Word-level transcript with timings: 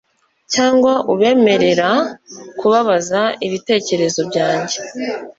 cyangwa 0.53 0.93
ubemerera 1.13 1.91
kubabaza 2.59 3.21
ibitekerezo 3.45 4.21
byanjye.. 4.29 4.77